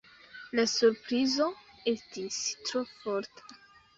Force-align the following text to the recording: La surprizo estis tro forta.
La 0.59 0.63
surprizo 0.71 1.49
estis 1.93 2.39
tro 2.69 2.83
forta. 2.95 3.59